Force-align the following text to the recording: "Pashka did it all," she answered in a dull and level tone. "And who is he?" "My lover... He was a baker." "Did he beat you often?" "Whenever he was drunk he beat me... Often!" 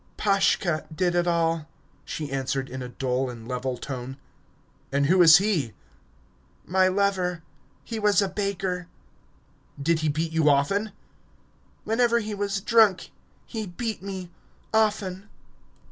"Pashka 0.17 0.87
did 0.91 1.13
it 1.13 1.27
all," 1.27 1.67
she 2.03 2.31
answered 2.31 2.71
in 2.71 2.81
a 2.81 2.89
dull 2.89 3.29
and 3.29 3.47
level 3.47 3.77
tone. 3.77 4.17
"And 4.91 5.05
who 5.05 5.21
is 5.21 5.37
he?" 5.37 5.73
"My 6.65 6.87
lover... 6.87 7.43
He 7.83 7.99
was 7.99 8.19
a 8.19 8.27
baker." 8.27 8.87
"Did 9.79 9.99
he 9.99 10.09
beat 10.09 10.31
you 10.31 10.49
often?" 10.49 10.91
"Whenever 11.83 12.17
he 12.17 12.33
was 12.33 12.61
drunk 12.61 13.11
he 13.45 13.67
beat 13.67 14.01
me... 14.01 14.31
Often!" 14.73 15.29